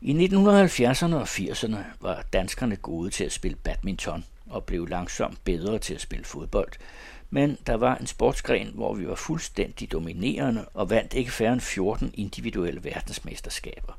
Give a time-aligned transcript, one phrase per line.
[0.00, 5.78] I 1970'erne og 80'erne var danskerne gode til at spille badminton og blev langsomt bedre
[5.78, 6.72] til at spille fodbold.
[7.30, 11.60] Men der var en sportsgren, hvor vi var fuldstændig dominerende og vandt ikke færre end
[11.60, 13.98] 14 individuelle verdensmesterskaber.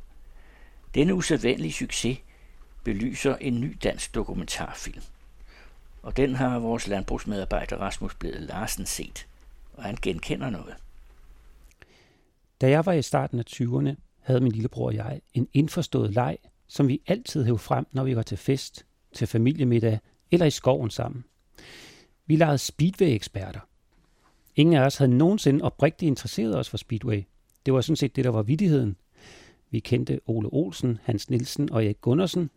[0.96, 2.18] Denne usædvanlige succes
[2.84, 5.02] belyser en ny dansk dokumentarfilm.
[6.04, 9.28] Og den har vores landbrugsmedarbejder Rasmus Blede Larsen set,
[9.74, 10.76] og han genkender noget.
[12.62, 13.96] Da jeg var i starten af 20'erne,
[14.30, 16.38] havde min lillebror og jeg en indforstået leg,
[16.68, 20.00] som vi altid hævde frem, når vi var til fest, til familiemiddag
[20.32, 21.24] eller i skoven sammen.
[22.26, 23.60] Vi legede speedway-eksperter.
[24.56, 27.24] Ingen af os havde nogensinde oprigtigt interesseret os for speedway.
[27.66, 28.96] Det var sådan set det, der var vidtigheden.
[29.72, 32.50] Vi kendte Ole Olsen, Hans Nielsen og Erik Gundersen,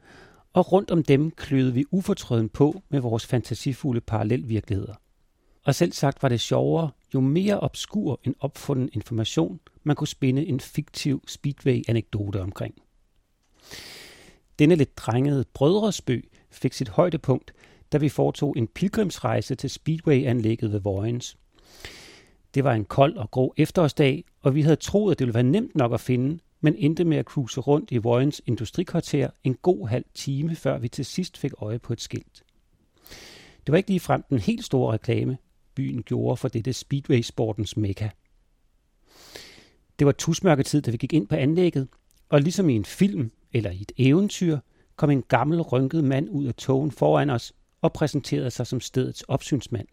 [0.53, 4.95] og rundt om dem kløede vi ufortrøden på med vores fantasifulde parallelvirkeligheder.
[5.65, 10.47] Og selv sagt var det sjovere, jo mere obskur en opfunden information, man kunne spinde
[10.47, 12.75] en fiktiv speedway-anekdote omkring.
[14.59, 16.21] Denne lidt drengede brødresbø
[16.51, 17.53] fik sit højdepunkt,
[17.93, 21.37] da vi foretog en pilgrimsrejse til Speedway-anlægget ved Vojens.
[22.55, 25.43] Det var en kold og grå efterårsdag, og vi havde troet, at det ville være
[25.43, 29.89] nemt nok at finde, men endte med at cruise rundt i Vojens industrikvarter en god
[29.89, 32.43] halv time, før vi til sidst fik øje på et skilt.
[33.67, 35.39] Det var ikke lige frem den helt store reklame,
[35.75, 38.09] byen gjorde for dette speedway-sportens mekka.
[39.99, 41.89] Det var tusmørketid, da vi gik ind på anlægget,
[42.29, 44.59] og ligesom i en film eller i et eventyr,
[44.97, 49.23] kom en gammel, rynket mand ud af togen foran os og præsenterede sig som stedets
[49.23, 49.89] opsynsmand.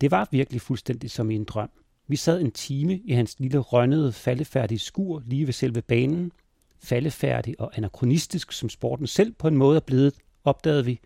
[0.00, 1.70] Det var virkelig fuldstændig som i en drøm.
[2.08, 6.32] Vi sad en time i hans lille rønnede, faldefærdige skur lige ved selve banen.
[6.78, 10.14] Faldefærdig og anachronistisk, som sporten selv på en måde er blevet,
[10.44, 11.00] opdagede vi,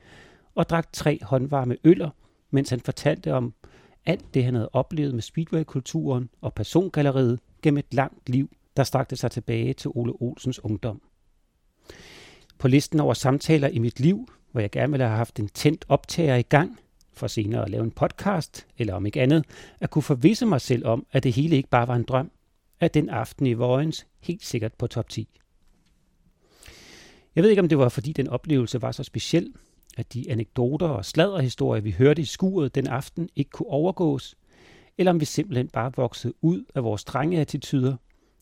[0.55, 2.11] og drak tre håndvarme øller,
[2.55, 3.55] mens han fortalte om
[4.07, 9.17] alt det, han havde oplevet med speedway-kulturen og persongalleriet gennem et langt liv, der strakte
[9.17, 11.03] sig tilbage til Ole Olsens ungdom.
[12.59, 15.85] På listen over samtaler i mit liv, hvor jeg gerne ville have haft en tændt
[15.89, 16.79] optager i gang,
[17.13, 19.45] for senere at lave en podcast, eller om ikke andet,
[19.81, 22.31] at kunne forvisse mig selv om, at det hele ikke bare var en drøm,
[22.81, 25.41] at den aften i Vojens helt sikkert på top 10.
[27.35, 29.53] Jeg ved ikke, om det var fordi den oplevelse var så speciel,
[29.97, 34.35] at de anekdoter og sladderhistorier, vi hørte i skuret den aften, ikke kunne overgås,
[34.99, 37.97] eller om vi simpelthen bare voksede ud af vores strenge attityder.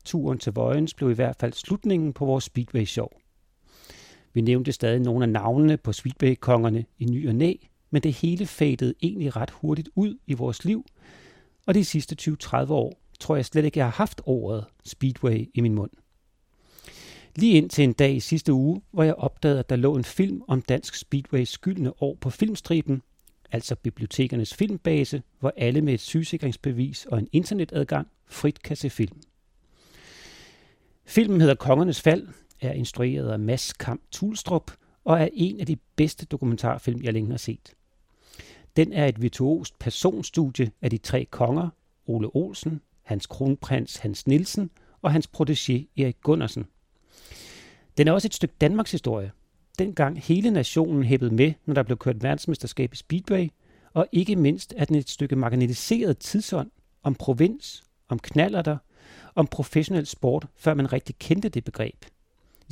[0.04, 3.08] Turen til Vojens blev i hvert fald slutningen på vores Speedway-show.
[4.34, 7.54] Vi nævnte stadig nogle af navnene på Speedway-kongerne i ny og næ,
[7.90, 10.86] men det hele fadede egentlig ret hurtigt ud i vores liv,
[11.66, 15.60] og de sidste 20-30 år tror jeg slet ikke, jeg har haft ordet Speedway i
[15.60, 15.90] min mund.
[17.36, 20.42] Lige indtil en dag i sidste uge, hvor jeg opdagede, at der lå en film
[20.48, 23.02] om Dansk Speedways gyldne år på filmstriben,
[23.52, 29.20] altså bibliotekernes filmbase, hvor alle med et sygesikringsbevis og en internetadgang frit kan se film.
[31.04, 32.28] Filmen hedder Kongernes Fald,
[32.60, 34.70] er instrueret af Mads Kamp Tulstrup
[35.04, 37.74] og er en af de bedste dokumentarfilm, jeg længe har set.
[38.76, 41.68] Den er et virtuost personstudie af de tre konger,
[42.06, 44.70] Ole Olsen, hans kronprins Hans Nielsen
[45.02, 46.66] og hans protégé Erik Gundersen.
[47.98, 49.32] Den er også et stykke Danmarks historie.
[49.78, 53.48] Dengang hele nationen hæppede med, når der blev kørt verdensmesterskab i Speedway,
[53.94, 56.70] og ikke mindst er den et stykke marginaliseret tidsånd
[57.02, 58.76] om provins, om knallerter,
[59.34, 62.04] om professionel sport, før man rigtig kendte det begreb.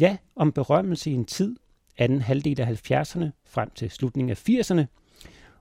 [0.01, 1.57] Ja, om berømmelse i en tid,
[1.99, 4.85] anden halvdel af 70'erne frem til slutningen af 80'erne.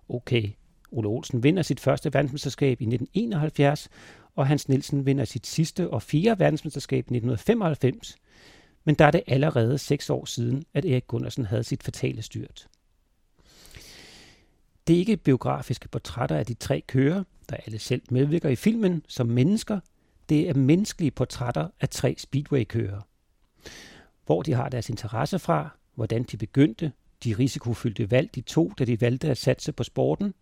[0.09, 0.49] Okay,
[0.91, 3.89] Ole Olsen vinder sit første verdensmesterskab i 1971,
[4.35, 8.15] og Hans Nielsen vinder sit sidste og fjerde verdensmesterskab i 1995.
[8.83, 12.67] Men der er det allerede seks år siden, at Erik Gundersen havde sit fatale styrt.
[14.87, 19.03] Det er ikke biografiske portrætter af de tre kører, der alle selv medvirker i filmen
[19.07, 19.79] som mennesker.
[20.29, 23.01] Det er menneskelige portrætter af tre speedway-kører.
[24.25, 26.91] Hvor de har deres interesse fra, hvordan de begyndte,
[27.23, 30.33] de risikofyldte valg, de tog, da de valgte at satse på sporten,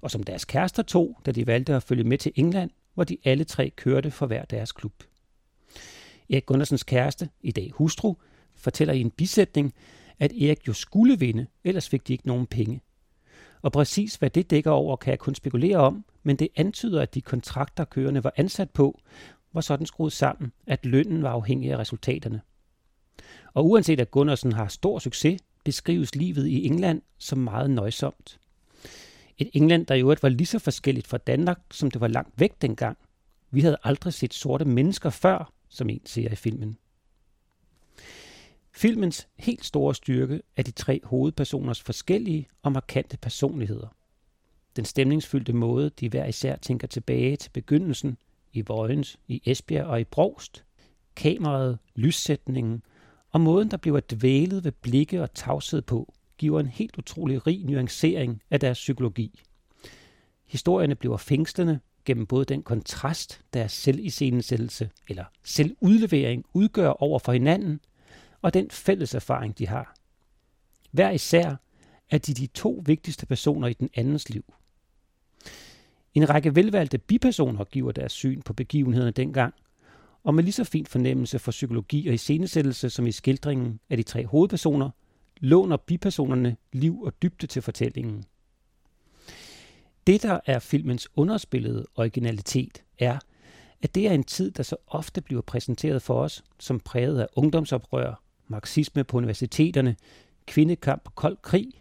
[0.00, 3.18] og som deres kærester tog, da de valgte at følge med til England, hvor de
[3.24, 4.92] alle tre kørte for hver deres klub.
[6.30, 8.14] Erik Gundersens kæreste, i dag hustru,
[8.54, 9.74] fortæller i en bisætning,
[10.18, 12.80] at Erik jo skulle vinde, ellers fik de ikke nogen penge.
[13.62, 17.14] Og præcis hvad det dækker over, kan jeg kun spekulere om, men det antyder, at
[17.14, 19.00] de kontrakter, kørende var ansat på,
[19.52, 22.40] var sådan skruet sammen, at lønnen var afhængig af resultaterne.
[23.54, 28.40] Og uanset at Gundersen har stor succes, beskrives livet i England som meget nøjsomt.
[29.38, 32.40] Et England, der i øvrigt var lige så forskelligt fra Danmark, som det var langt
[32.40, 32.98] væk dengang.
[33.50, 36.78] Vi havde aldrig set sorte mennesker før, som en ser i filmen.
[38.72, 43.88] Filmens helt store styrke er de tre hovedpersoners forskellige og markante personligheder.
[44.76, 48.18] Den stemningsfyldte måde, de hver især tænker tilbage til begyndelsen
[48.52, 50.64] i Vojens, i Esbjerg og i Brogst,
[51.16, 52.82] kameraet, lyssætningen
[53.30, 57.64] Og måden, der bliver dvælet ved blikke og tavshed på, giver en helt utrolig rig
[57.64, 59.40] nuancering af deres psykologi.
[60.46, 67.80] Historierne bliver fængslende gennem både den kontrast, deres selviscenesættelse eller selvudlevering udgør over for hinanden,
[68.42, 69.94] og den fælles erfaring, de har.
[70.90, 71.56] Hver især
[72.10, 74.44] er de de to vigtigste personer i den andens liv.
[76.14, 79.54] En række velvalgte bipersoner giver deres syn på begivenhederne dengang,
[80.24, 84.02] og med lige så fin fornemmelse for psykologi og iscenesættelse som i skildringen af de
[84.02, 84.90] tre hovedpersoner,
[85.40, 88.24] låner bipersonerne liv og dybde til fortællingen.
[90.06, 93.18] Det, der er filmens underspillede originalitet, er,
[93.82, 97.26] at det er en tid, der så ofte bliver præsenteret for os som præget af
[97.36, 99.96] ungdomsoprør, marxisme på universiteterne,
[100.46, 101.72] kvindekamp og kold krig,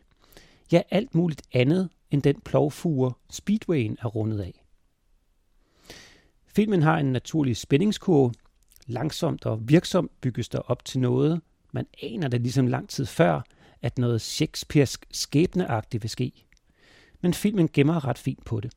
[0.71, 4.63] ja alt muligt andet end den plovfure Speedwayen er rundet af.
[6.45, 8.33] Filmen har en naturlig spændingskurve.
[8.87, 11.41] Langsomt og virksomt bygges der op til noget.
[11.71, 13.41] Man aner det ligesom lang tid før,
[13.81, 16.45] at noget Shakespearesk skæbneagtigt vil ske.
[17.23, 18.71] Men filmen gemmer ret fint på det.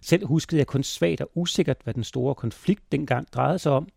[0.00, 3.88] Selv huskede jeg kun svagt og usikkert, hvad den store konflikt dengang drejede sig om.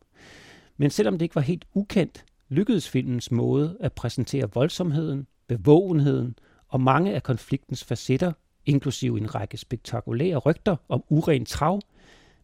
[0.77, 6.35] Men selvom det ikke var helt ukendt, lykkedes filmens måde at præsentere voldsomheden, bevågenheden
[6.67, 8.33] og mange af konfliktens facetter,
[8.65, 11.81] inklusive en række spektakulære rygter om uren trav,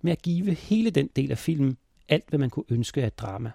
[0.01, 1.77] med at give hele den del af filmen
[2.09, 3.51] alt, hvad man kunne ønske af drama.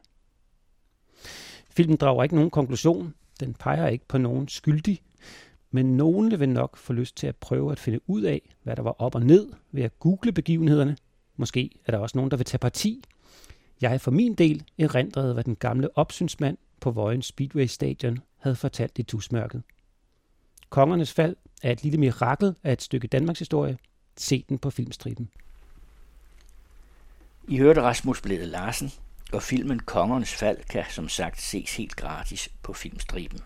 [1.71, 5.03] Filmen drager ikke nogen konklusion, den peger ikke på nogen skyldig,
[5.75, 8.83] men nogen vil nok få lyst til at prøve at finde ud af, hvad der
[8.83, 10.97] var op og ned ved at google begivenhederne.
[11.37, 13.05] Måske er der også nogen, der vil tage parti.
[13.81, 18.99] Jeg for min del erindrede, hvad den gamle opsynsmand på Vojens Speedway Stadion havde fortalt
[18.99, 19.63] i tusmørket.
[20.71, 23.79] Kongernes fald er et lille mirakel af et stykke Danmarks historie.
[24.17, 25.29] Se den på filmstriben.
[27.49, 28.93] I hørte Rasmus Blede Larsen,
[29.33, 33.39] og filmen Kongernes Fald kan som sagt ses helt gratis på filmstriben.